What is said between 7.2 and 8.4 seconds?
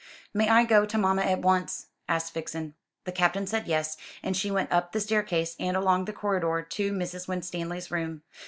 Winstanley's room.